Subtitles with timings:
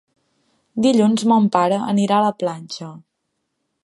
[0.85, 2.89] Dilluns mon pare anirà a la platja.